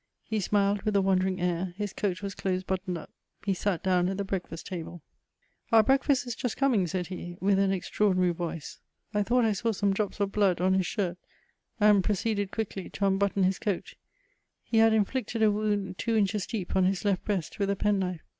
[0.23, 3.11] He smiled with a wandering air; hb coat was dose but toned up;
[3.45, 4.85] he sat down at die breflScfiBut taUe.
[4.85, 5.01] ^^
[5.71, 6.33] Our break&st L CHATEAUBRIAND.
[6.33, 8.79] 379 is just coming," said he, with an extraordinary voice.
[9.13, 11.19] I thought I saw some drops of hlood on his shirt,
[11.79, 13.93] and proceeded quickly to unhutton his coat;
[14.63, 18.21] he had inflicted a wound two inches deep on his lef% hreast, with a penknife.